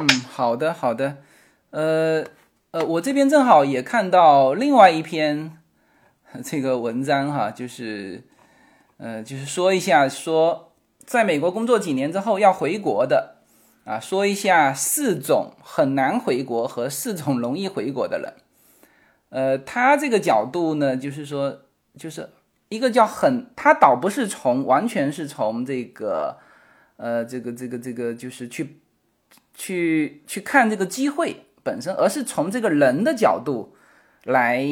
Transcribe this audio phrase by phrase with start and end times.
[0.00, 1.16] 嗯，好的好的，
[1.70, 2.24] 呃
[2.70, 5.58] 呃，我这边正好也看到另外一篇
[6.44, 8.22] 这个文章哈，就是
[8.98, 10.72] 呃就是说一下说
[11.04, 13.38] 在美国工作几年之后要回国的
[13.84, 18.34] 啊，说一下四种很难回国和四种容易回国的人。
[19.30, 21.62] 呃，他这个角度呢，就是说
[21.96, 22.30] 就是
[22.68, 26.38] 一个叫很，他倒不是从完全是从这个
[26.98, 28.78] 呃这个这个这个就是去。
[29.58, 33.74] 去去看这个机会本身，而是从这个人的角度
[34.22, 34.64] 来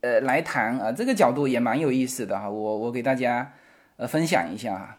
[0.00, 2.48] 呃来谈啊，这个角度也蛮有意思的哈。
[2.48, 3.52] 我我给大家
[3.96, 4.96] 呃分享一下哈。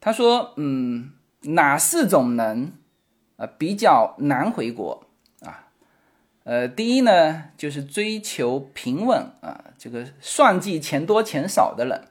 [0.00, 2.72] 他说，嗯，哪四种人
[3.36, 5.06] 啊比较难回国
[5.42, 5.68] 啊？
[6.42, 12.02] 呃，第一呢，就是追求平稳啊，这个算计钱多钱少的人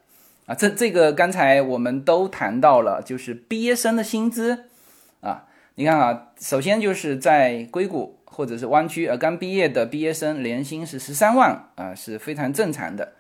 [0.46, 0.56] 啊。
[0.56, 4.70] 这这个刚才我们都谈到了，就是毕业生的薪资
[5.20, 5.46] 啊。
[5.78, 13.12] 你看啊，首先就是在硅谷或者是湾区，呃，刚毕业的毕业生年薪是十三万啊，是非常正常的。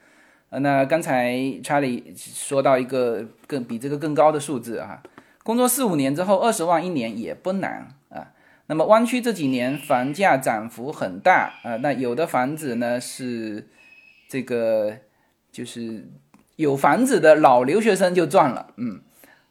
[0.51, 5.03] 呃，那刚才查理说到一个更比这个更高的数字啊，
[5.43, 8.31] 工作四五年之后二十万一年也不难啊。
[8.67, 13.67] 那么湾区这几年房价涨幅很大啊，那有的房子呢是
[14.29, 14.95] 这个
[15.51, 16.07] 就是
[16.55, 19.01] 有房子的老留学生就赚了，嗯。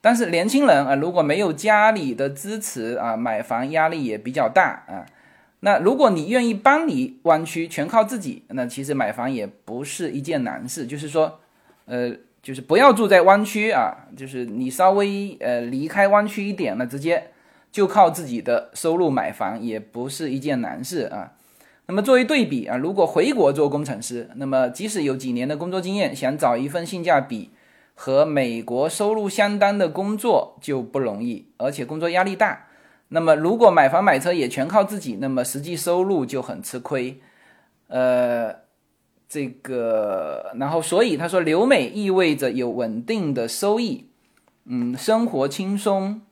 [0.05, 5.07] 但是年轻人啊，如果没有家里的支持啊，买房压力也比较大啊。
[5.61, 10.87] 那如果你愿意搬离湾区，全靠自己，那其实买房也不是一件难事。
[10.87, 11.41] 就是说，
[11.87, 17.29] 呃，就是不要住在湾区啊，就是你稍微呃离开湾区一点，那直接
[17.73, 21.33] 就靠自己的收入买房也不是一件难事啊。
[21.87, 27.49] 那么作为对比啊，如果回国做工程师，那么即使有几年的工作经验，想找一份性价比。
[27.95, 32.67] 和美国收入相当的工作就不容易，而且工作压力大。
[33.09, 37.21] 那么，如果买房买车也全靠自己，那么实际收入就很吃亏。
[37.87, 38.53] 呃，
[39.29, 44.09] 这个，然后，所以他说，留美意味着有稳定的收益，
[44.65, 46.23] 嗯，生活轻松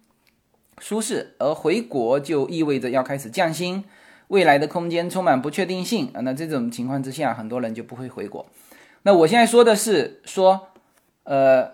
[0.78, 3.84] 舒适；而回国就意味着要开始降薪，
[4.28, 6.22] 未来的空间充满不确定性啊。
[6.22, 8.44] 那这种情况之下，很多人就不会回国。
[9.02, 10.68] 那我现在说的是说。
[11.24, 11.70] 呃，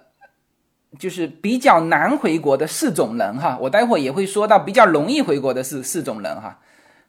[0.98, 6.60] 就是比较难回国的四种人哈，我待会儿也会说到比较容易回国的四四种人哈，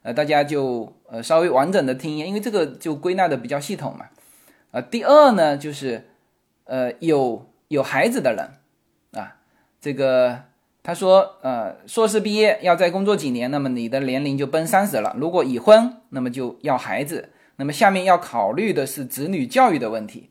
[0.04, 4.06] 呃，大家就呃稍微完整的听一下，因为这个就归纳的比较系统嘛。
[4.72, 6.10] 呃，第二呢，就是
[6.66, 9.38] 呃有有孩子的人啊，
[9.82, 10.44] 这个
[10.84, 15.16] 他说呃硕士毕业要再工作几年，那么你的年龄就奔三十了。
[15.18, 20.30] 如果已婚，那么就要孩子，那么下面要考虑的是子女教育的问题。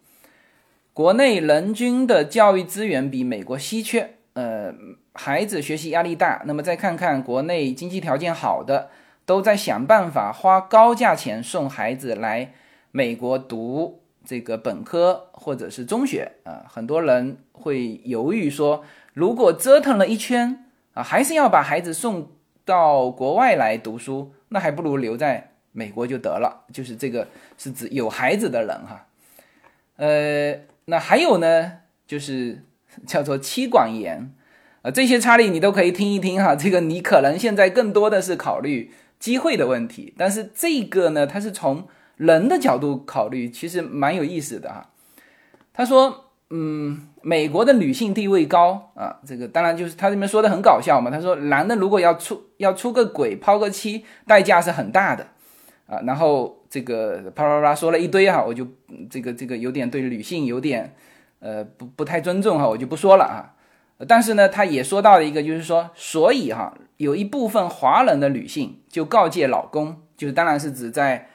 [0.99, 4.75] 国内人均的教育资源比美国稀缺，呃，
[5.13, 6.43] 孩子学习压力大。
[6.45, 8.91] 那么再看看国内经济条件好的，
[9.25, 12.53] 都在想办法花高价钱送孩子来
[12.91, 16.65] 美国读这个本科或者是中学啊。
[16.69, 18.83] 很多人会犹豫说，
[19.15, 22.33] 如果折腾了一圈啊，还是要把孩子送
[22.65, 26.65] 到国外来读书，那还不如留在美国就得了。
[26.73, 29.07] 就是这个是指有孩子的人哈，
[29.99, 30.59] 呃。
[30.91, 31.72] 那还有呢，
[32.06, 32.65] 就是
[33.06, 34.32] 叫做妻管严，
[34.81, 36.56] 啊，这些差例你都可以听一听哈。
[36.56, 44.91] 这个你可能现在更多的是考虑机会的问题，但是这个呢，它是从人的角度考虑，其实蛮有意思的哈。
[45.75, 51.10] 他说，嗯，美国的女性地位高啊，这个当然就是他这边说的很搞笑嘛。
[51.10, 55.26] 他说，男的如果要出要出个轨抛个妻，代价是很大的
[55.88, 55.99] 啊。
[56.06, 56.54] 然后。
[56.71, 58.66] 这个啪啪啪说了一堆哈，我就
[59.09, 60.94] 这个这个有点对女性有点
[61.41, 63.56] 呃不不太尊重哈，我就不说了啊。
[64.06, 71.31] 但是呢，他也说到了一个，就是说，所以哈，有一部分华人的女性就告诫老公，就是当然是指在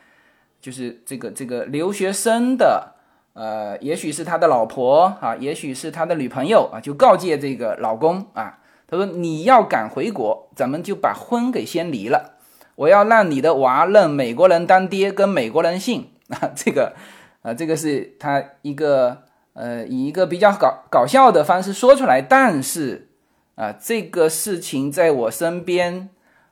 [0.62, 2.94] 就是这个这个留学生的
[3.34, 12.33] 呃，也许是他的老婆啊，也许是他的女朋友啊，就告诫这个老公啊，他说你要敢回国，咱们就把婚给先离了。
[12.76, 16.94] 我要让你的娃认美国人当爹，跟美国人姓啊， 这个，
[17.42, 19.24] 啊，这个是他一个
[19.54, 23.10] 呃，以一个比较搞搞笑的方式说出来，但是
[23.56, 26.10] 啊，这个事情在我身边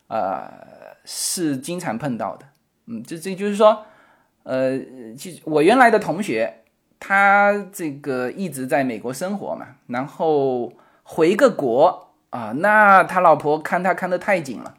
[0.08, 0.54] 啊
[1.04, 2.46] 是经常碰到的，
[2.86, 3.86] 嗯，这这就是说，
[4.44, 4.80] 呃，
[5.18, 6.62] 其实我原来的同学，
[7.00, 10.72] 他这个一直在美国生活嘛，然后
[11.02, 14.76] 回个国啊，那他老婆看他看得太紧了。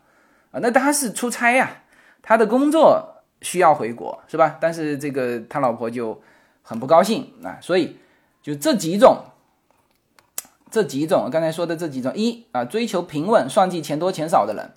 [0.53, 1.83] 啊，那他是出差呀，
[2.23, 4.59] 他的工作需要回国，是吧？
[4.61, 6.23] 但是这个他老婆就
[6.63, 7.97] 很不高兴啊，所以
[8.43, 9.17] 就这几种，
[10.71, 14.71] 这几种刚才说的这几种，一啊，追求平稳、算计钱多钱少的人，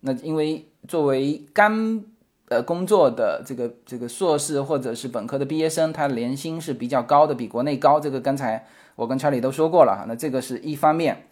[0.00, 2.04] 那因为作为干
[2.48, 8.00] 呃工作的这个这个硕士或者是本科的毕业生，他年薪是比较高的，比国内高。
[8.00, 8.66] 这个刚才
[8.96, 10.04] 我跟查理都说过了哈。
[10.08, 11.28] 那这个是一方面。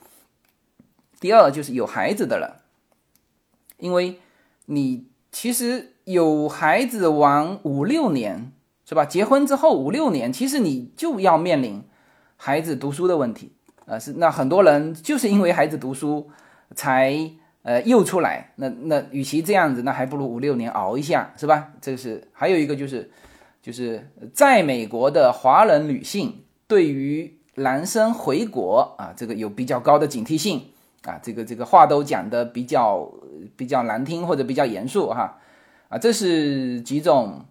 [1.18, 2.50] 第二就是有孩子的人，
[3.80, 4.18] 因为
[4.66, 8.52] 你其实有孩子玩五六年
[8.84, 9.04] 是吧？
[9.04, 11.82] 结婚之后五六年，其实你就要面临
[12.36, 13.52] 孩子读书的问题
[13.86, 13.98] 啊。
[13.98, 16.30] 是那很多人就是因为孩子读书
[16.74, 17.32] 才。
[17.62, 21.72] 呃，又出来，那那与其这样子，那还不如五六年熬一下，是吧？
[21.78, 23.10] 这是还有一个就是，
[23.60, 30.68] 就是在美国的华人女性对于男生回国啊，这个有比较高的警惕性
[31.04, 33.10] 啊，这个这个话都讲的比较
[33.56, 35.38] 比较难听或者比较严肃哈
[35.88, 37.44] 啊，这是几种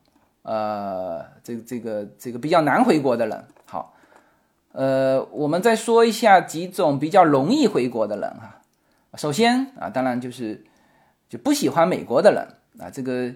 [0.43, 3.45] 呃，这个这个这个比较难回国的人。
[3.65, 3.93] 好，
[4.71, 8.61] 呃，我们再说一下几种比较容易回国的人哈。
[9.15, 10.63] 首先啊，当然就是
[11.27, 12.47] 就不喜欢美国的人
[12.79, 13.33] 啊，这个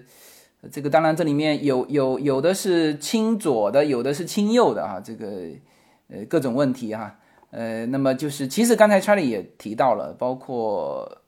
[0.70, 5.26] 这个当然这里面有有有的是亲左的，有的是亲右的啊，这个
[6.08, 7.18] 呃各种问题哈，
[7.54, 11.18] 呃，那么就是其实刚才查理也提到了，包括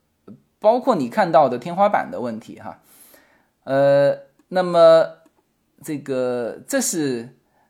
[0.59, 2.81] 包括你看到的天花板的问题哈，
[3.63, 4.19] 呃，
[4.49, 5.07] 那么
[5.85, 7.29] 这个这是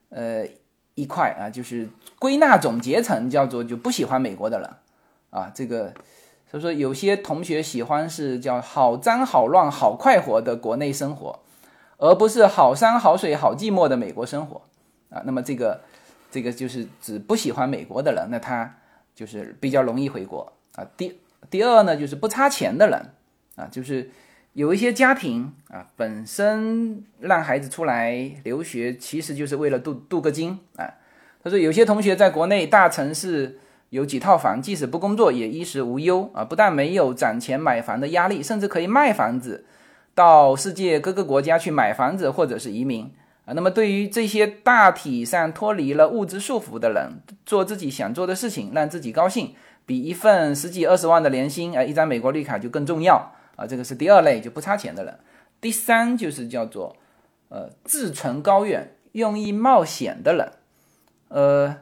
[0.09, 0.47] 呃
[0.95, 4.71] 一块啊，就是归纳总结成叫做就不喜欢美国的人
[5.29, 5.93] 啊，这个。
[6.49, 11.41] 所以说，有些同学喜欢是叫好脏好乱好快活的国内生活，
[11.99, 14.63] 而不是好山好水好寂寞的美国生活
[15.11, 15.21] 啊。
[15.27, 15.81] 那么这个，
[16.37, 18.77] 这个就是指不喜欢美国的人，那他
[19.15, 20.87] 就是比较容易回国啊。
[20.95, 21.19] 第
[21.49, 23.07] 第二呢，就是不差钱的人
[23.55, 24.11] 啊，就是
[24.53, 30.85] 有一些家庭啊，本身让孩子出来留学，其实就是为了镀镀个金啊。
[31.43, 33.61] 他说，有些同学在国内大城市。
[33.91, 36.45] 有几套房，即使不工作也衣食无忧啊！
[36.45, 39.65] 不但没有攒钱买房的压力，甚至可以卖房子，
[40.13, 43.09] 到世界各个国家去买房子或者是移民
[43.47, 43.55] 啊。
[43.55, 49.55] 那么对于这些大体上脱离了物质束缚的人，做自己想做的事情，让自己高兴，
[49.87, 53.67] 比一份十几二十万的年薪啊，一张美国绿卡就更重要啊！
[53.67, 55.19] 这个是第二类就不差钱的人。
[55.63, 56.95] 第三就是叫做
[57.49, 60.53] 呃志存高远、愿意冒险的人，
[61.29, 61.77] 呃。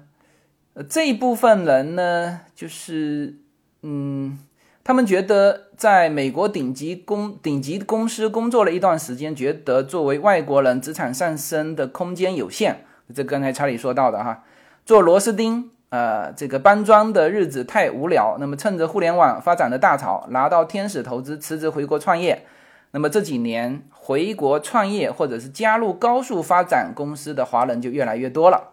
[0.77, 3.37] 呃，这一部分人呢，就是，
[3.83, 4.37] 嗯，
[4.85, 12.85] 他们觉得在美国顶级公顶级公司工作了一段时间，觉得作为外国人职场上升的空间有限。
[13.15, 14.45] 这刚才查理说到的哈，
[14.85, 18.37] 做螺丝钉，呃，这个搬砖的日子太无聊。
[18.39, 22.45] 那么趁着互联网发展的大潮，拿到天使投资，辞职回国创业。
[22.91, 28.71] 那么这几年回国创业或者是加入高速发展公司的华人就越来越多了。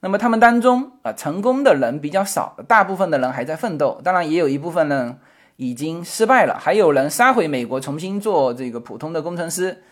[0.00, 4.00] 那么他们当中啊，成功的人比较少，大部分的人还在奋斗。
[4.02, 5.18] 当然，也有一部分人
[5.56, 9.82] 已经失败了，还有人杀回美国重新做这个普通的工程师。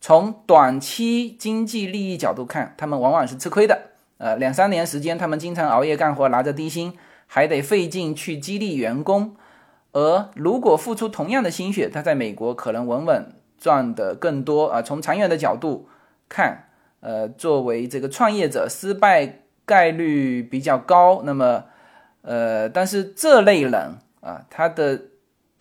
[0.00, 3.78] 从短期经济利益角度看，他们往往是吃亏的。
[4.18, 6.92] 呃，两三年时间，他们经常熬夜干活，拿着低薪，
[7.26, 9.36] 还得费劲去激励员工。
[9.92, 14.82] 而如果付出同样的心血，他在美国可能稳稳赚得更多啊。
[14.82, 15.88] 从长远的角度
[16.28, 16.68] 看，
[17.00, 19.38] 呃，作为这个创业者，失败。
[19.64, 21.64] 概率比较高，那么，
[22.22, 25.00] 呃，但是这类人啊，他的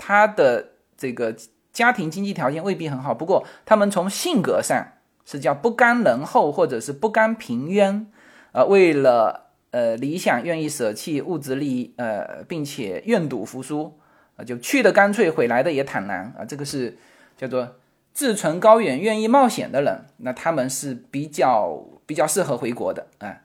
[0.03, 1.35] 他的这个
[1.71, 4.83] 家庭经济条件未必很好，不过他们从性格上
[5.23, 8.07] 是叫不甘人后，或者是不甘平庸，
[8.51, 13.99] 啊，为了呃理想愿意舍弃物质利益，呃，并且愿赌服输，
[14.37, 16.97] 啊，就去的干脆，回来的也坦然，啊，这个是
[17.37, 17.75] 叫做
[18.11, 23.37] 志存高远、愿意冒险的人，那他们是比较比较适合回国的，啊。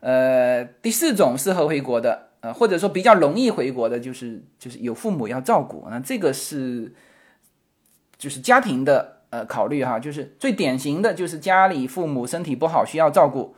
[0.00, 6.92] 呃，第四种适合回国的，呃，或者说比较容易回国的，就是就是有父母要照顾，那这个是
[8.16, 13.56] 就是家庭的呃考虑哈，就是最典型的就是家里父母身体不好需要照顾，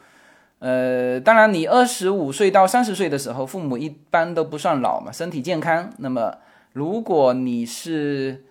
[0.60, 5.92] 呃，当然你二十五岁到三十岁的时候，父母一般都不算老嘛，身体健康。
[5.98, 6.38] 那么
[6.72, 8.44] 如果你是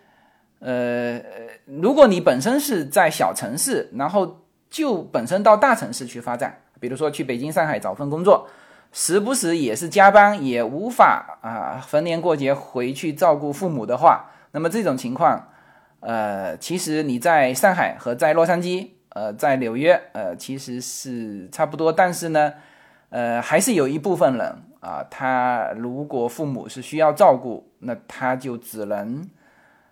[0.60, 1.22] 呃，
[1.66, 6.62] 如果你本身是在小城市，然后就本身到大城市去发展。
[6.82, 8.48] 比如说去北京、上海找份工作，
[8.92, 15.50] 时不时也是加班，也无法啊逢年过节回去照顾父母的话，那么这种情况，
[16.00, 21.94] 呃，其实你在上海和在洛杉矶，呃，在纽约，呃，其实是差不多。
[21.94, 22.54] 但是呢，
[23.10, 29.30] 呃，还是有一部分人啊，他如果父母是需要照顾，那他就只能，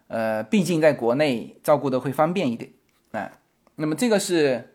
[0.07, 2.71] 呃，毕竟在国内照顾的会方便一点
[3.11, 3.31] 啊。
[3.75, 4.73] 那么这个是。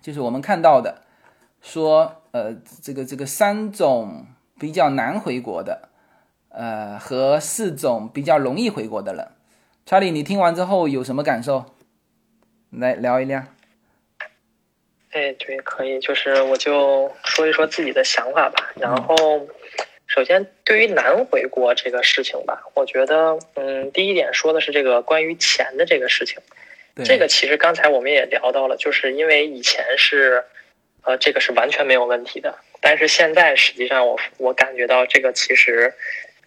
[0.00, 1.01] 就是我们看到的，
[1.62, 4.26] 说，呃，这个这个三种
[4.60, 5.88] 比较难回国的，
[6.50, 9.28] 呃，和四种比较容易回国的人，
[9.86, 11.64] 查理，你听完之后有什么感受？
[12.70, 13.44] 来聊一聊。
[15.12, 18.72] 哎，对，可以，就是我就说一说自己的想法吧。
[18.76, 19.46] 然后，
[20.06, 26.40] 首先对于难回国这个事情吧，我觉得，嗯，第一点说的是这个关于钱的这个事情。
[27.04, 30.44] 这个其实刚才我们也聊到了，就是因为以前是，
[31.04, 32.54] 呃，这个是完全没有问题的。
[32.80, 35.94] 但是现在实际上，我我感觉到这个其实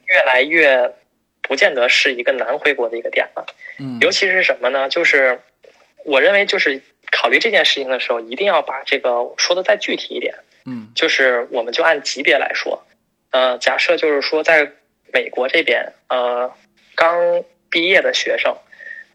[0.07, 0.93] 越来越
[1.41, 3.45] 不见得是一个难回国的一个点了。
[3.79, 4.89] 嗯，尤其是什么呢？
[4.89, 5.39] 就是
[6.03, 6.81] 我认为就是。
[7.11, 10.35] 考虑这件事情的时候，一定要把这个说的再具体一点。
[10.65, 12.83] 嗯，就是我们就按级别来说，
[13.29, 14.69] 呃，假设就是说，在
[15.13, 16.51] 美国这边，呃，
[16.95, 18.57] 刚毕业的学生，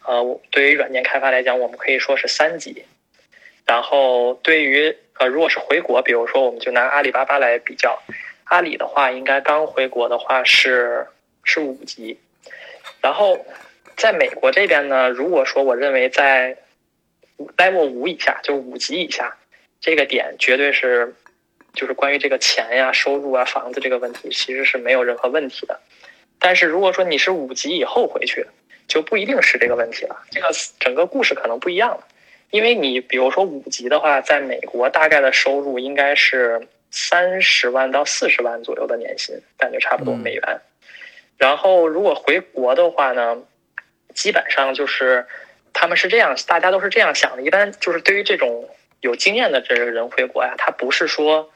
[0.06, 2.84] 呃，对于软件开发来讲，我们可以说是三级。
[3.70, 8.02] 然后对于呃，如果是回国，比如说我们就拿阿里巴巴来比较，
[8.42, 11.06] 阿里的话，应该刚回国的话是
[11.44, 12.18] 是五级。
[13.00, 13.46] 然后
[13.96, 16.56] 在美国这边呢，如果说我认为在
[17.56, 19.36] level 五以下，就五级以下，
[19.80, 21.14] 这个点绝对是，
[21.72, 25.78] 就是关于这个钱呀、收入啊、房子这个问题，其实是没有任何问题的。
[26.40, 28.44] 但是如果说你是五级以后回去，
[28.88, 30.24] 就不一定是这个问题了。
[30.32, 30.48] 这个
[30.80, 32.04] 整个故事可能不一样了，
[32.50, 40.60] 因为你比如说五级的话，在美国大概的收入应该是三十万到四十万左右的年薪，感觉差不多美元。
[41.38, 43.38] 然后如果回国的话呢，
[44.14, 45.26] 基本上就是。
[45.72, 47.42] 他们是这样，大家都是这样想的。
[47.42, 48.68] 一般就是对于这种
[49.00, 51.48] 有经验的这个人回国呀，他不是说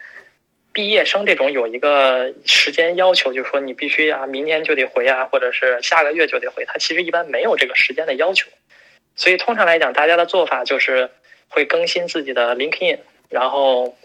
[0.73, 6.65] 毕业生这种有一个时间要求，就是说你必须啊，明天就得回啊，或者是下个月就得回。
[6.65, 8.49] 他其实一般没有这个时间的要求，
[9.17, 11.11] 所以通常来讲，大家的做法就是
[11.49, 13.97] 会更新自己的 LinkedIn，然后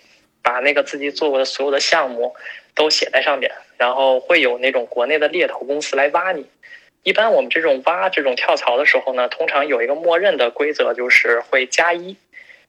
[0.42, 2.36] 把那个自己做过的所有的项目
[2.75, 6.46] 都写在上面，然后会有那种国内的猎头公司来挖你。
[7.04, 12.16] 一般我们这种挖这种跳槽的时候呢，通常有一个默认的规则，就是会加一。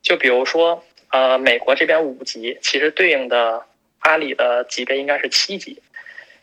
[0.02, 3.64] 就比如说，呃，美国这边五级，其实对应的
[3.98, 5.82] 阿里的级别应该是七级，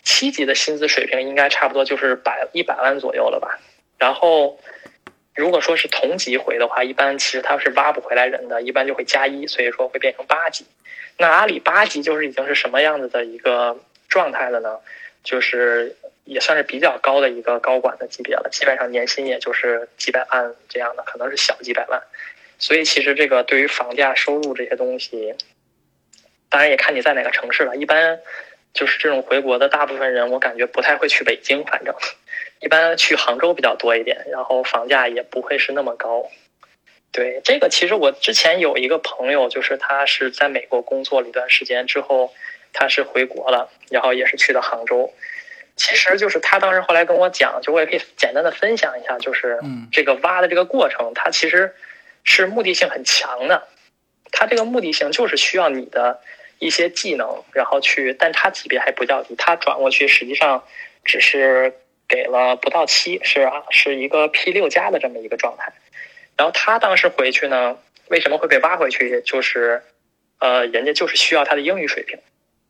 [0.03, 3.57] 七级的薪资水平应该差不多就是百一百万左右了吧。
[3.97, 4.59] 然后，
[5.37, 10.65] 如果说是同级回的话，一般其实他是挖不回来人的，一般就会加一，所以说会变成八级。
[11.17, 13.79] 那阿里八级就是已经是什么样子的一个
[14.09, 14.79] 状态了呢？
[15.23, 15.95] 就是。
[16.27, 22.03] 也算是比较高的一个高管的级别了，基本上年薪也就是几百万这样的，可能是小几百万。
[22.59, 25.33] 所以其实这个对于房价、收入这些东西，
[26.49, 27.77] 当然也看你在哪个城市了。
[27.77, 28.19] 一般
[28.73, 31.95] 就是这种回国的大部分人，我感觉不太会去北京，反正
[32.59, 36.25] 一般去杭州比较多一点，然后房价也不会是那么高。
[37.11, 42.33] 对这个，其实我之前有一个朋友，就是他是在美国工作了一段时间之后，
[42.73, 45.13] 他是回国了，然后也是去的杭州。
[45.75, 49.59] 其实就是他当时后来跟我讲，就我也可以简单的分享一下，就是
[49.91, 51.75] 这个挖的这个过程，它其实
[52.23, 53.67] 是目的性很强的。
[54.31, 56.19] 它这个目的性就是需要你的
[56.59, 60.63] 一些技能，然后去，但它级别还不叫低，他转过去实际上
[61.05, 61.73] 只是
[62.07, 65.73] 给了不到七，是啊，是一个 P 六加的这么一个状态。
[66.35, 67.77] 然后他当时回去呢，
[68.09, 69.21] 为什么会被挖回去？
[69.21, 69.81] 就是
[70.39, 72.19] 呃，人家就是需要他的英语水平。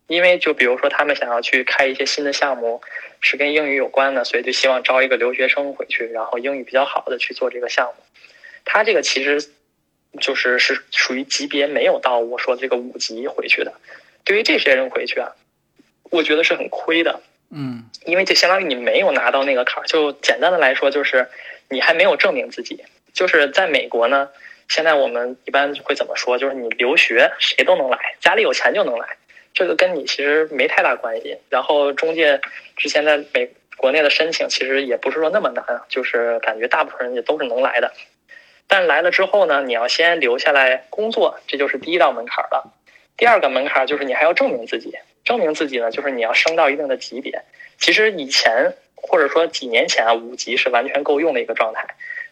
[0.07, 2.81] 因为就比如说，他们想要去开一些新的项目，
[3.19, 8.01] 是跟英语有关的，所以就希望招一个留学生回去，然后英语比较好的去做这个项目。
[8.63, 9.49] 他这个其实
[10.21, 13.73] 就是是属于级别没有到我说这个五级回去的。
[14.23, 15.35] 对于这些人回去啊，
[16.09, 17.21] 我觉得是很亏的。
[17.49, 19.87] 嗯，因为就相当于你没有拿到那个坎儿。
[19.87, 21.27] 就简单的来说，就是
[21.69, 22.83] 你还没有证明自己。
[23.13, 24.29] 就是在美国呢，
[24.67, 26.37] 现在我们一般会怎么说？
[26.37, 29.07] 就是你留学谁都能来，家里有钱就能来。
[29.53, 31.37] 这个跟你其实没太大关系。
[31.49, 32.41] 然后中介
[32.75, 37.91] 之前在美国内的申请，其实也不是说那么难，就是感觉大部分人也都是能来的。
[38.67, 42.73] 但来了之后呢，你要先留下来工作，这就是第一道门槛了。
[43.15, 44.93] 第二个门槛就是你还要证明自己，
[45.27, 47.43] 证明自己呢，就是你要升到一定的级别。
[47.77, 51.85] 其实以前或者说几年前啊，五级是完全够用的一个状态。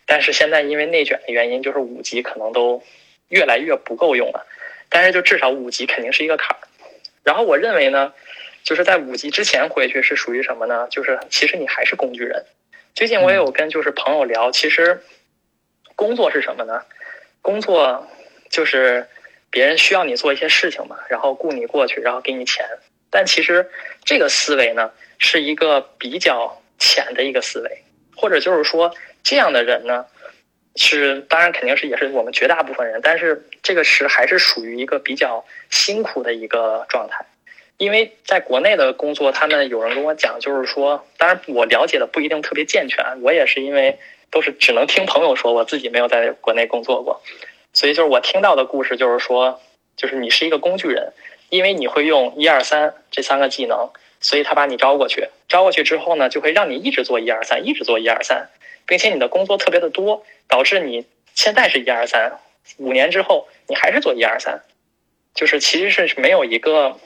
[0.06, 2.82] 但是现在因为内卷的原因，就是五级可能都
[3.28, 4.48] 越来越不够用了。
[4.88, 6.68] 但是就至少五级肯定是一个坎儿。
[7.22, 8.14] 然后我认为呢，
[8.64, 10.88] 就是在五级之前回去是属于什么呢？
[10.90, 12.46] 就是其实你还是工具人。
[12.94, 15.04] 最近我也有跟就是朋友聊，其实
[15.98, 16.84] 工作是什么呢？
[17.42, 18.08] 工作
[18.50, 19.06] 就是
[19.56, 22.66] 别人需要你做一些事情嘛，然后雇你过去，然后给你钱。
[23.10, 23.72] 但其实
[24.04, 27.84] 这个思维呢，是一个比较浅的一个思维，
[28.18, 28.94] 或者就是说
[29.24, 30.06] 这样的人呢。
[30.76, 37.26] 是，当然肯定是也是我们绝大部分人，但是这个是还是属于一个比较辛苦的一个状态。
[37.78, 43.98] 因为在国内的工作，他们有人跟我讲，就是说，当然我了解的不一定特别健全，我也是因为
[44.30, 47.22] 都是只能听朋友说，我自己没有在国内工作过，
[47.76, 49.62] 所以就是我听到的故事就是说，
[49.96, 51.14] 就是你是一个工具人，
[51.50, 58.50] 因为你会用一二三这三个技能，所以他把你招过去，招过去之后呢，就会让你一直做一二三，一直做一二三，
[58.88, 61.06] 并且你的工作特别的多，导致你
[61.36, 62.40] 现在是一二三，
[62.78, 64.64] 五年之后你还是做一二三，
[65.36, 66.98] 就是其实是没有一个。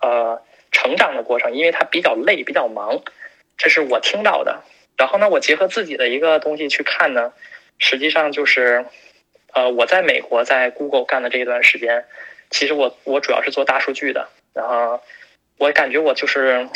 [0.00, 3.02] 呃，成长的过程，因为他比较累，比较忙，
[3.56, 4.62] 这是我听到的。
[4.96, 7.32] 然后呢，我结合自己的一个东西去看呢，
[7.78, 8.86] 实际上就是，
[9.54, 12.04] 呃，我在美国在 Google 干的这一段时间，
[12.50, 14.28] 其实我我主要是做大数据的。
[14.54, 15.00] 然后
[15.56, 16.68] 我感觉我就是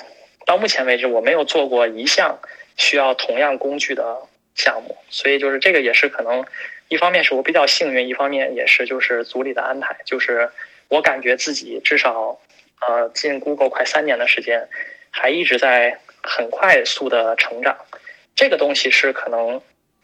[0.46, 2.38] 到目前为止，我没有做过一项
[2.76, 4.18] 需要同样工具的
[4.54, 4.96] 项目。
[5.10, 6.44] 所以就是这个也是可能
[6.88, 10.50] 一方面是我比较幸运，一方面也是就是组里的安排，就是
[10.88, 12.38] 我感觉自己至少。
[12.84, 14.68] 呃，进 Google 快三年的时间，
[15.12, 17.76] 还一直在很快速的成长。
[18.34, 19.62] 这个东西是可能，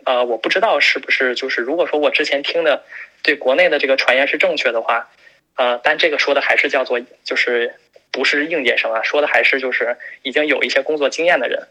[0.09, 2.83] 呃，我不知道是不是就是如果说我之前听的
[3.23, 5.11] 对国内的这个传言是正确的话，
[5.55, 7.75] 呃，但这个说的还是叫做就是
[8.11, 11.69] 不是应届生啊，说的还是就是已经有一些工作经验的人，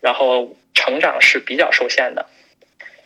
[0.00, 2.26] 然后成长是比较受限的。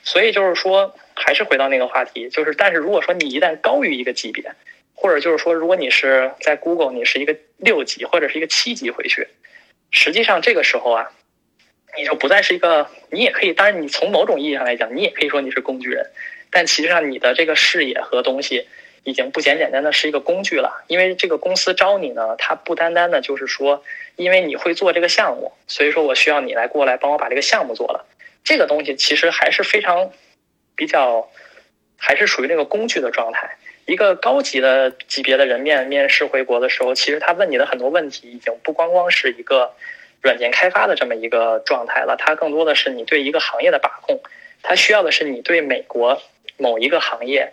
[0.04, 4.52] 所以就是说，还是回到那个话题，就是但是如果说你一旦高于一个级别。
[5.00, 9.28] 或者就是说，如果你是在 Google，你是一个六级或者是一个七级回去，
[9.92, 11.12] 实际上这个时候啊，
[11.96, 16.10] 你就不再是一个，你也可以，当然你从某种意义上来讲，你也可以说你是工具人，
[16.50, 18.66] 但其实上你的这个视野和东西
[19.04, 23.82] 已经不简简单的是一个工具了，因为这个公司招你呢，它不单单的就是说，
[24.16, 28.04] 因为你会做这个项目，所以说我需要你来过来帮我把这个项目做了，
[28.44, 30.10] 这个东西其实还是非常
[30.76, 31.28] 比较，
[31.96, 33.56] 还是属于那个工具的状态。
[33.86, 39.72] 一个高级的级别的人面面试回国的时候，其实他问你的很多问题已经不光光是一个
[40.22, 44.20] 软件开发的这么一个状态了，它更多的是你对一个行业的把控，
[44.62, 46.20] 它需要的是你对美国
[46.56, 47.52] 某一个行业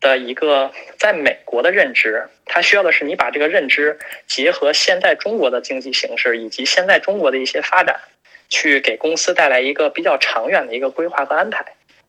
[0.00, 8.00] 的一个在美国的认知，它需要的是你把这个认知结合现在中国的经济形势以及现在中国的一些发展，
[8.48, 11.64] 去给公司带来一个比较长远的一个规划和安排。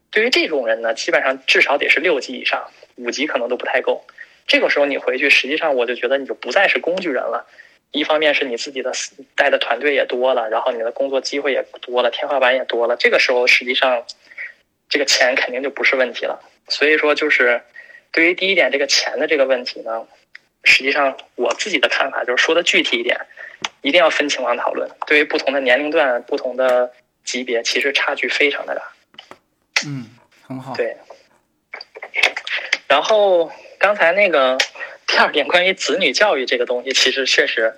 [0.10, 2.70] 对于这种人呢，基本上至少得是六级以上。
[2.98, 4.06] 五级可能都不太够，
[4.46, 7.48] 这个时候你回去，实际上我就觉得你就不再是工具人了。
[7.92, 8.92] 一方面是你自己的
[9.36, 12.96] 带的团队也多了，然后你的工作机会也多了，天花板也多了。
[12.96, 14.06] 这个时候实际上，
[14.88, 16.42] 这个钱肯定就不是问题了。
[16.70, 17.62] 所以说，就是
[18.12, 20.08] 对于第一点这个钱的这个问题呢，
[20.64, 23.20] 实际上我自己的看法就是说的具体一点，
[23.82, 24.90] 一定要分情况讨论。
[25.06, 26.94] 对于不同的年龄段、不同的
[27.26, 28.82] 级别，其实差距非常的大。
[29.86, 30.06] 嗯，
[30.48, 30.74] 很好。
[30.76, 30.96] 对。
[32.88, 34.58] 然后刚才那个
[35.12, 37.74] 第二点关于子女教育这个东西，其实确实，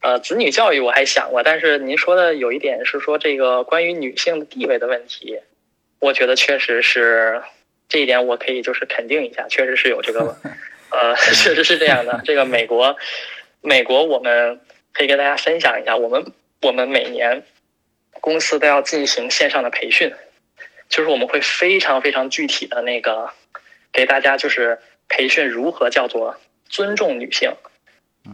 [0.00, 5.38] 呃，子女教育我还想过，但是您说的有一点是说这个关于女性的地位的问题，
[6.00, 7.40] 我觉得确实是
[7.88, 10.36] 这一点我可以就是肯定一下，确实是有这个，
[10.90, 12.20] 呃，确实是这样的。
[12.24, 12.96] 这个美国，
[13.60, 14.60] 美国我们
[14.92, 17.44] 可以跟大家分享一下，我们我们每年
[18.20, 20.12] 公司都要进行线上的培训，
[20.88, 23.30] 就是我们会非常非常具体的那个。
[23.92, 26.34] 给大家就是培训如何叫做
[26.72, 27.54] 尊重女性。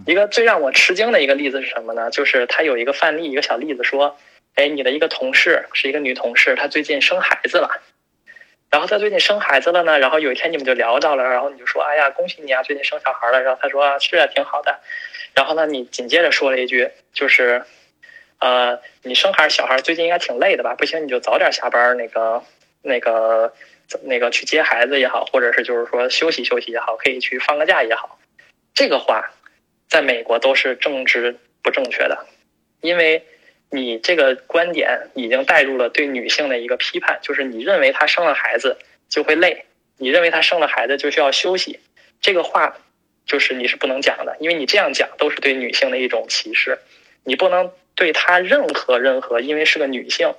[0.07, 2.11] 一个最让我吃惊的一个例子是什么呢？
[2.11, 4.17] 就是他有一个范例，一个小例子说，
[4.55, 7.83] 哎，你的一个同事是一个女同事，她最近生孩子了。
[8.71, 13.43] 然后她最近生孩子了呢，然后有一天你们就聊到了，然后你就说，哎呀，恭喜你啊，最近生小孩了。
[13.43, 14.79] 然后她说啊，是啊，挺好的。
[15.35, 17.65] 然后呢，你紧接着说了一句，就是，
[18.39, 20.75] 呃，你生孩小孩最近应该挺累的吧？
[20.75, 22.43] 不行，你就早点下班，那个
[22.83, 23.53] 那个。
[24.03, 28.19] 那个去接孩子也好，或者是就是说休息休息也好，可以去放个假也好，
[28.79, 29.35] 这个话
[29.89, 32.27] 在美国都是政治不正确的，
[32.81, 33.25] 因为
[33.71, 39.65] 你这个观点已经带入了对女性的一个批判，就是你认为她生了孩子就会累，
[39.97, 41.81] 你认为她生了孩子就需要休息，
[42.21, 42.77] 这个话
[43.27, 46.79] 就是你是不能讲的，因为你这样讲都是对女性的一种歧视，
[47.25, 50.33] 你不能对她任何任何因为是个女性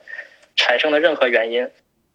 [0.56, 1.70] 产生的任何原因。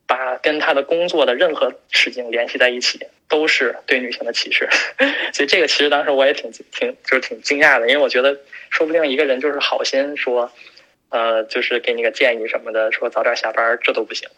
[0.07, 4.69] 把跟他的工作的任何事情联系在一起，都是对女性的歧视，
[5.33, 8.39] 所以这个其实当时我也挺挺就是挺惊讶的，因为我觉得
[8.69, 10.51] 说不定一个人就是好心说，
[11.09, 14.29] 呃，就是给你个建议什么的，说早点下班，这都不行，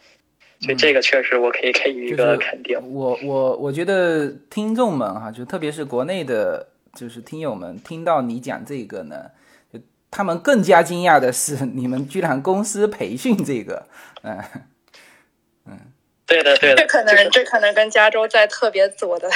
[0.61, 2.79] 所以这个确实我可以给予一个肯定。
[2.93, 9.17] 我我我觉得听众们哈，就特别是国内的，就是听友们听到你讲这个呢，
[9.73, 9.81] 就
[10.13, 13.89] 他们更加惊讶的是，你们居然公司培训这个，
[14.23, 14.39] 嗯。
[16.27, 19.31] 对的，对的，这可能这可能跟加州在特别左的，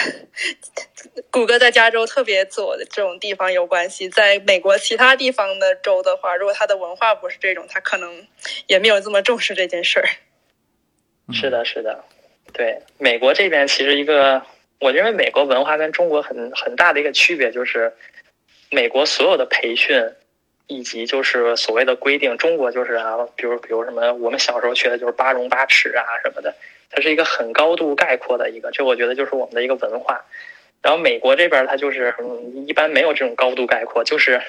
[1.30, 4.08] 谷歌在加州特别左的这种地方有关系。
[4.08, 8.26] 在美国其他地方的州的话，如果它的文化不是这种，它可能
[8.66, 10.08] 也没有这么重视这件事儿。
[11.32, 12.04] 是的，是的，
[12.52, 14.42] 对，美国这边其实一个，
[14.80, 17.92] 我认为美国文化跟中国很很大的一个区别就是，
[18.72, 20.12] 美国所有的培训。
[20.70, 26.54] 以及就是所谓的规定，中国就是啊，比如比如什么，我们小时候学的就是八荣八耻啊什么的，
[26.88, 30.24] 它是一个很高度概括的一个，这我觉得就是我们的一个文化。
[30.80, 32.14] 然后美国这边它就是
[32.66, 34.40] 一般没有这种高度概括，就是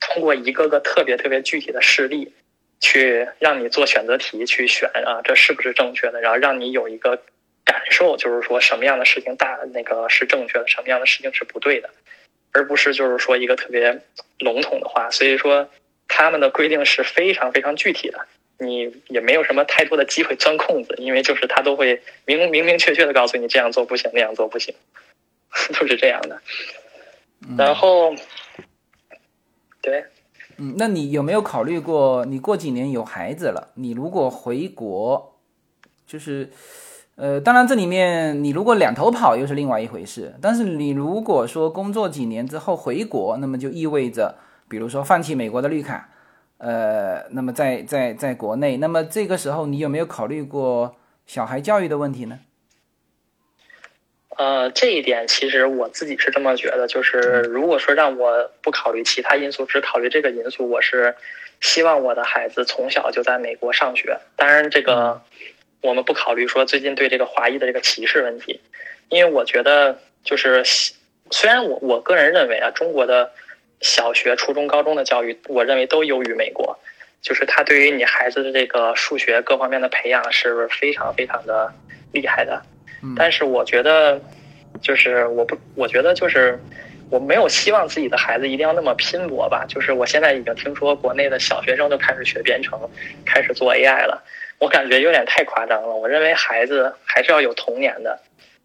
[0.00, 2.32] 通过一个个特别特别具体的事例，
[2.80, 7.22] 去让你做选择题去选啊，这是不是正确的，然后让你有一个
[7.64, 11.88] 感受，就是说什么样的事情大那个是正确的，什么样的事情是不对的。
[12.52, 14.02] 而不是就是说一个特别
[14.38, 15.68] 笼统的话，所以说
[16.08, 18.26] 他们的规定是非常非常具体的，
[18.58, 24.74] 你也没有什么太多的机会钻空子，因为就是他都会明明明确确的告诉你这样做不行，那样做不行，
[25.78, 26.40] 都是这样的。
[27.56, 28.14] 然后，
[29.80, 30.04] 对，
[30.58, 35.40] 嗯，那你有没有考虑过，你过几年有孩子了，你如果回国，
[36.06, 36.50] 就是。
[37.20, 40.34] 呃，当然，这里面你如果两头跑又是另外一回事。
[40.40, 44.36] 但是你如果说工作几年之后回国，那么就意味着，
[44.70, 46.08] 比如说放弃美国的绿卡，
[46.56, 52.38] 呃，那么在在在国内，那么这个时候你有没有考虑过小孩教育的问题呢？
[54.38, 61.14] 呃，这一点其实我自己是这么觉得，就是如果说让我不考虑其他因素，只考虑这个因素，我是
[61.60, 64.18] 希望我的孩子从小就在美国上学。
[64.36, 65.20] 当然，这个。
[65.82, 68.60] 我们不考虑说最近对这个华裔的这个歧视问题，
[69.08, 70.62] 因为我觉得就是
[71.30, 73.30] 虽然我我个人认为啊，中国的
[73.80, 76.78] 小学、初中、高中的教育，我认为都优于美国，
[77.22, 81.72] 就是他对于你孩子的这个数学各方面的培养是非常非常的
[82.12, 82.62] 厉害的。
[83.16, 84.20] 但是我觉得，
[84.82, 86.60] 就是我不，我觉得就是
[87.08, 89.64] 我没有希望自己的孩子一定要那么拼搏吧。
[89.66, 92.78] 就是我现在已经听说国内的小学生都开始学编程，
[93.24, 94.22] 开始做 AI 了。
[94.60, 95.88] 我感觉有点太夸张了。
[95.88, 98.20] 我认为孩子还是要有童年的，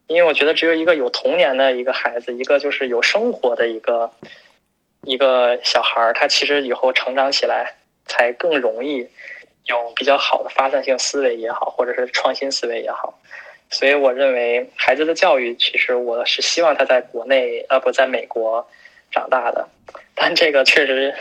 [0.08, 4.12] 因为我觉得只有一个有童年的一个孩子，一个就是有生活的一个
[5.04, 7.74] 一个小孩儿，他其实以后成长起来
[8.06, 9.08] 才更容易
[9.64, 13.18] 有比较好的发散性思维也好，或者是创新思维也好。
[13.72, 18.70] 所以我认为孩子的教育，其实我是希望他在国内呃不在美国
[19.12, 19.68] 长大的，
[20.14, 21.16] 但这个确实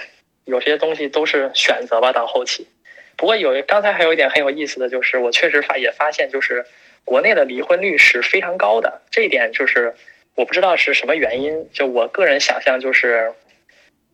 [0.44, 2.66] 有些东西都是选择吧，到后期。
[3.16, 6.66] 不过有刚才还有一点很有意思的就是，我确实发也发现，就是
[7.04, 9.02] 国内的离婚率是非常高的。
[9.10, 9.94] 这一点就是
[10.34, 13.32] 我不知道是什么原因，就我个人想象就是，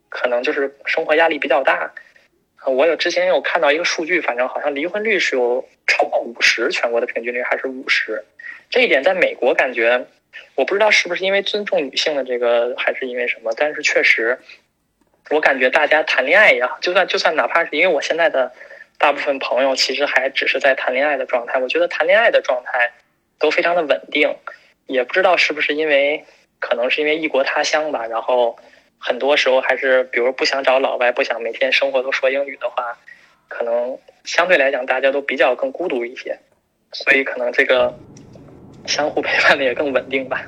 [0.09, 1.93] 可能就是生活压力比较大。
[2.67, 8.23] 我有之前有看到一个数据，反正好像离婚率是有超过五十，全国的平均率还是五十。
[8.69, 10.05] 这一点在美国感觉，
[10.57, 14.39] 我不知道是不是因为尊重女性的这个，还是因为什么，但是确实，
[15.31, 18.53] 我感觉大家谈恋爱也好，就算就算哪怕是因为我现在的。
[19.01, 22.93] 大部分朋友其实还只是在谈恋爱的状态，我觉得谈恋爱的状态
[23.39, 24.37] 都非常的稳定，
[24.87, 26.23] 也不知道是不是因为
[26.59, 28.59] 可能是因为异国他乡吧，然后
[28.99, 32.99] 很多时候还是比如不想找老外，不想每天生活都说英语的话，
[33.49, 36.39] 可能相对来讲大家都比较更孤独一些，
[36.93, 37.99] 所以可能这个
[38.87, 40.45] 相互陪伴的也更稳定吧。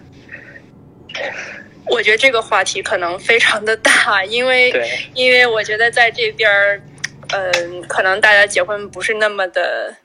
[1.87, 4.71] 我觉得这个话题可能非常的大，因为
[5.15, 6.83] 因为我觉得在这边儿。
[7.33, 9.97] 嗯，可能大家结婚不是那么的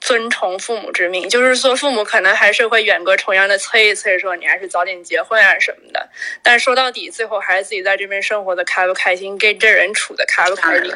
[0.00, 6.08] 遵从父母之命，就是说父母可能还是会远隔重洋的催一催，说你还是早点结婚啊什么的。
[6.42, 10.92] 但说到底，最后还是自己在这边生活的开不开心，跟这人处的开不开心，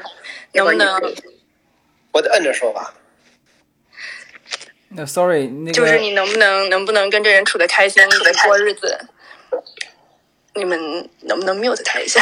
[0.53, 1.15] 能不能？
[2.13, 2.93] 我得摁着说吧。
[4.89, 8.03] 那 sorry，那个就是你能不能能不能跟这人处的开心
[8.45, 8.99] 过日子？
[10.55, 12.21] 你们能不能 mute 他一下？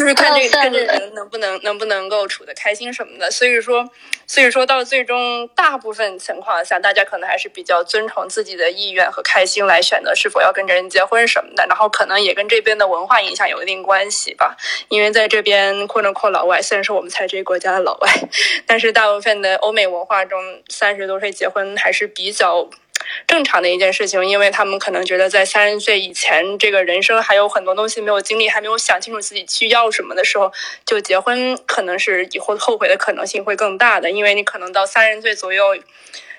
[0.00, 3.86] 就是看这跟这人能不能能不能够处得开心什么的，所以说，
[4.26, 14.56] 所以说到最终，大部分情况下，大家可能还是比较遵从自己的意愿和开心来选择是否要跟这人结婚什么的，然后可能也跟这边的文化影响有一定关系吧。
[14.88, 18.10] 因为在这边，扩着扩老外，虽然说我们才这个国家的老外，
[18.66, 22.70] 但是大部分的欧美文化中，三十多岁结婚还是比较。
[23.26, 30.52] 正常的一件事情，因为他们可能觉得在三十岁以前，这个人生还有很多东西没有经历，还没有想清楚自己需要什么的时候，
[30.84, 34.10] 就结婚，可能是以后后悔的可能性会更大的。
[34.10, 35.76] 因为你可能到三十岁左右，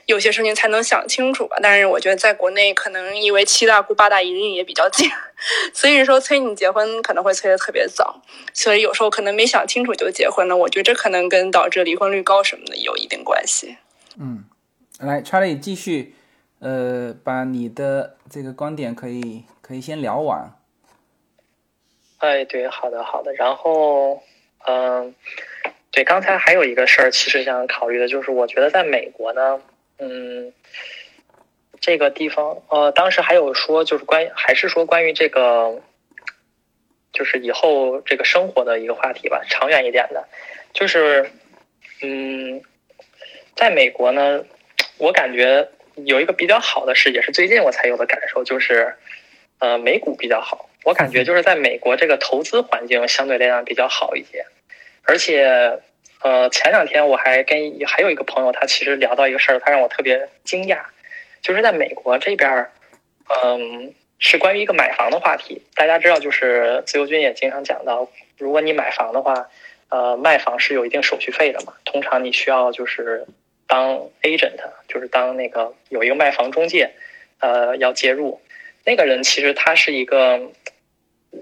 [0.05, 1.57] 有些事情才能想清楚吧。
[1.61, 5.09] 但是我觉得在国内，可能因为七大姑八大姨离也比较近，
[5.73, 8.21] 所以说催你结婚可能会催得特别早，
[8.53, 10.55] 所以有时候可能没想清楚就结婚了。
[10.55, 13.77] 我觉得这可能跟导致离婚率高什么的有一定关系。
[14.19, 14.45] 嗯。
[14.99, 16.13] 来，Charlie 继续，
[16.61, 20.55] 呃，把你的这个观点可以可以先聊完。
[22.19, 23.33] 哎，对，好的，好的。
[23.33, 24.21] 然后，
[24.67, 25.15] 嗯，
[25.91, 29.59] 对，刚才还有一个事儿，其实想考虑的就是，我觉得在美国呢，
[29.97, 30.53] 嗯，
[31.79, 35.81] 这个地方，呃，当时还有说，就是关，还是说关于这个，
[37.11, 40.27] 就是以后这个生活的一个话题吧，长远一点的，
[40.73, 41.31] 就是，
[42.03, 42.61] 嗯，
[43.55, 44.45] 在美国呢，
[44.99, 48.95] 我感觉有一个比较好的事，也是最近我才有的感受，就是，
[49.59, 50.69] 呃，美股比较好。
[50.83, 54.45] 我感觉就是在美国这个投资环境相对来讲比较好一些，
[55.03, 55.79] 而且，
[56.21, 60.79] 呃，前两天我还跟还有一个朋友，他其实聊到一个事儿，他让我特别惊讶，
[61.41, 62.67] 就是在美国这边，
[63.43, 65.61] 嗯，是关于一个买房的话题。
[65.75, 69.49] 大家知道，就是自由军也经常讲到，如果你买房的话，
[69.89, 73.25] 呃，卖房是有一定手续费的嘛，通常你需要就是
[73.71, 76.91] 当 agent，就是当那个有一个卖房中介，
[77.39, 78.41] 呃，要介入。
[78.83, 80.51] 那个人其实他是一个。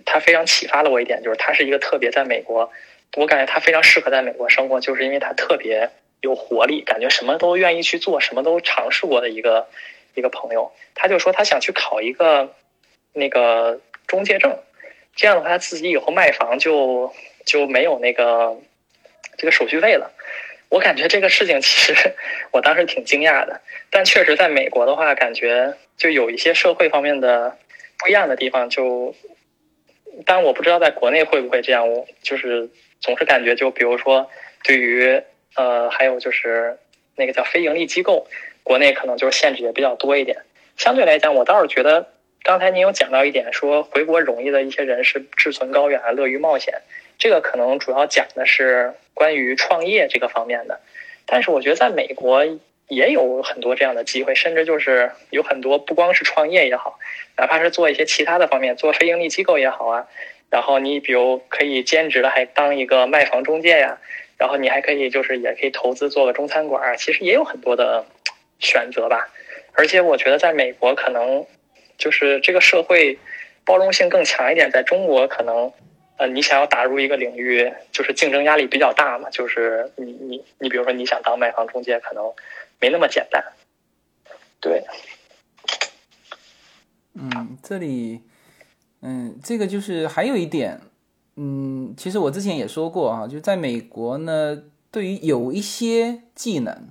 [0.05, 2.71] 他非常启发了我一点，就是他是一个特别在美国，
[3.17, 5.89] 我感觉他非常适合在美国生活，就是因为他特别
[6.21, 9.67] 有活力，感觉什么都愿意去做，什么都尝试过的一个
[10.13, 10.71] 一个朋友。
[10.93, 12.53] 他就说他想去考一个
[13.13, 14.55] 那个中介证，
[15.15, 17.11] 这样的话他自己以后卖房就
[17.43, 18.55] 就没有那个
[19.37, 20.11] 这个手续费了。
[20.69, 22.13] 我感觉这个事情其实
[22.51, 27.57] 我当时挺惊讶的，但确实在美国的话，感觉就有一些社会方面的
[27.97, 29.15] 不一样的地方就。
[30.25, 34.29] 但我不知道在国内会不会这样，我就是总是感觉，就比如说，
[34.65, 35.21] 对于
[35.55, 36.77] 呃，还有就是
[37.15, 38.27] 那个叫非盈利机构，
[38.61, 40.39] 国内可能就是限制也比较多一点。
[40.75, 42.09] 相对来讲，我倒是觉得，
[42.43, 46.81] 刚才您有讲到一点，说回国容易的一些人是志存高远、乐于冒险，
[47.19, 50.79] 这个可能主要讲的是关于创业这个方面的。
[51.27, 52.43] 但是我觉得在美国。
[52.91, 56.97] 也有很多这样的机会，甚至就是有很多不光是创业也好，
[57.37, 60.07] 哪怕是做一些其他的方面，做非盈利机构也好啊。
[60.49, 63.99] 然后你比如可以兼职的，还当一个卖房中介呀。
[64.39, 68.03] 然后你还可以就是也可以投资做个中餐馆，其实也有很多的
[68.57, 69.29] 选择吧。
[69.73, 71.45] 而且我觉得在美国可能
[71.99, 73.19] 就是这个社会
[73.65, 75.71] 包容性更强一点，在中国可能
[76.19, 79.27] 呃你想要打入一个领域，就是竞争压力比较大嘛。
[79.31, 82.31] 就是你你你比如说你想当卖房中介，可能。
[82.81, 83.43] 没那么简单，
[84.61, 84.85] 对。
[87.13, 88.21] 嗯，这里，
[89.01, 90.79] 嗯，这个就是还有一点，
[91.35, 96.87] 嗯，其实我之前也说过啊，就在美国呢，对于有一些技能，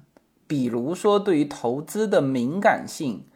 [0.47, 3.27] 比如说对于投资的敏感性，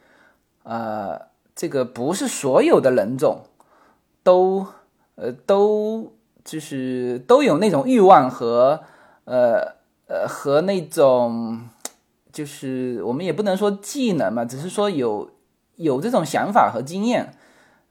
[0.61, 3.47] 呃，这个不是所有的人种
[4.21, 4.67] 都，
[5.15, 8.81] 呃，都就是都有那种欲望和，
[9.25, 9.75] 呃，
[10.07, 11.61] 呃，和那种。
[12.31, 15.29] 就是我们也不能说技能嘛，只是说有
[15.75, 17.31] 有这种想法和经验。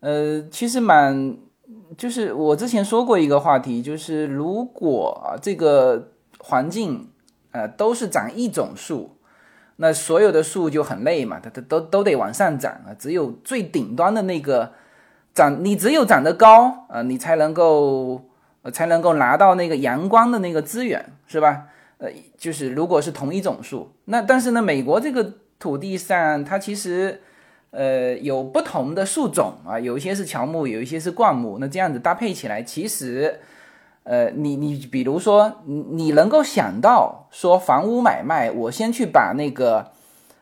[0.00, 1.37] 呃，其实蛮
[1.96, 6.08] 就是我之前说过一个话题，就是如果这个
[6.40, 7.08] 环境
[7.52, 9.16] 呃都是长一种树，
[9.76, 12.90] 那所有的树就很累嘛，它它都都得往上长啊。
[12.98, 14.72] 只有最顶端的那个
[15.35, 18.23] 长，你只有长得高啊，你才能够
[18.73, 21.64] 才能够拿到那个阳光的那个资源，是吧？
[21.99, 27.21] 呃，就是如果是同一种树，那但是呢，美国这个土地上它其实，
[27.71, 33.38] 呃，有不同的树种啊，有一些是乔木，有一些是灌木，那这样子搭配起来，其实，
[34.03, 39.92] 呃，你你比如说，你你能够想到说房屋买卖，我先去把那个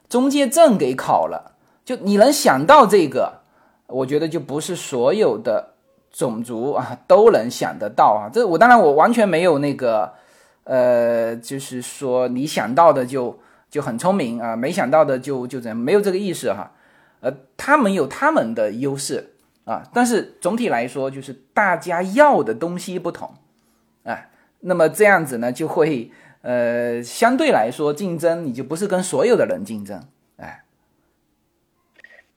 [0.08, 1.52] 中介证给考了，
[1.84, 3.39] 就你能想到这个，
[3.92, 5.74] 我觉得就不是所有的
[6.10, 8.30] 种族啊都能想得到啊。
[8.32, 10.12] 这我当然我完全没有那个。
[10.64, 13.36] 呃，就是说你想到的就
[13.68, 16.70] 就很聪明啊，没想到的就就怎样，没有这个意识哈。
[17.20, 19.32] 呃，他们有他们的优势
[19.64, 23.34] 啊，但是总体来说就是大家要的东西不同，
[24.04, 24.28] 啊，
[24.60, 30.00] 那么这样子呢就会呃相对来说竞争你就不是跟所有的人竞争，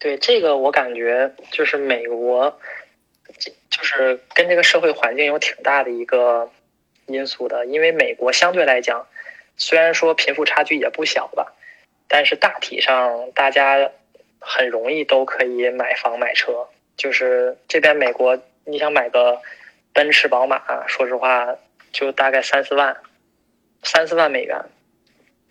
[0.04, 2.60] 对这个我感觉就是美国，
[3.70, 6.52] 就是跟这个社会环境有挺大的一个。
[7.06, 9.06] 因素的，因为美国相对来讲，
[9.58, 11.54] 虽然说贫富差距也不小吧，
[12.08, 13.92] 但是大体上大家
[14.39, 16.66] 很容易都可以买房买车。
[16.96, 19.42] 就是这边美国，你想买个
[19.92, 21.58] 奔驰、宝马，说实话
[21.92, 22.96] 就大概三四万，
[23.84, 24.58] 三四万美元。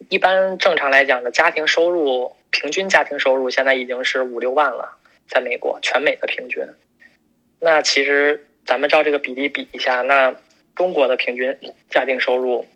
[0.08, 6.64] 一般正常来讲的家庭收入，平均家庭收入现在已经是五六万了，在美国全美的平均。
[7.58, 10.36] 那其实咱们照这个比例比一下，那。
[10.74, 11.54] 中国的平均
[11.90, 12.66] 家庭收入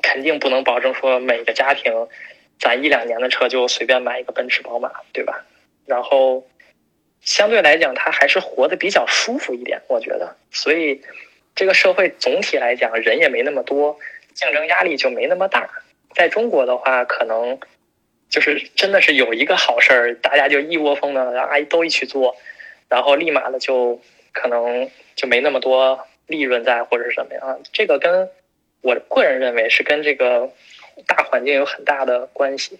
[0.00, 1.92] 肯定不能保证说每个家庭
[2.58, 5.44] 攒一两年的车就随便买一个奔驰、宝马，对吧？
[5.84, 6.48] 然后
[7.20, 10.34] 相对来讲，他还是活得比较舒服一点，我觉得。
[10.50, 11.02] 所以
[11.54, 13.98] 这个社会总体来讲，人也没那么多，
[14.32, 15.68] 竞争压力就没那么大。
[16.14, 17.60] 在中国的话，可能
[18.30, 22.36] 就是真的是有一个好事儿，大家就一窝蜂的，然后哎都一起做，
[22.88, 24.00] 然后立马的就
[24.32, 27.60] 可能就没那么多利润在或者是什么样。
[27.72, 28.30] 这个跟
[28.80, 30.50] 我个人认为是跟这个
[31.06, 32.78] 大环境有很大的关系。